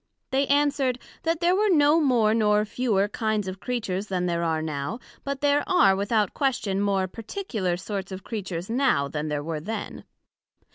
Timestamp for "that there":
1.21-1.55